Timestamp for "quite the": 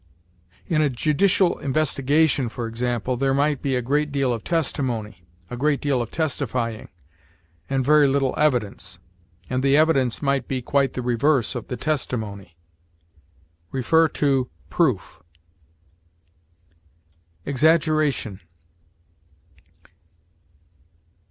10.59-11.03